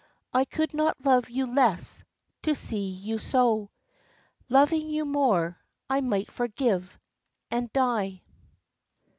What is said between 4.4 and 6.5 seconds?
Loving you more, I might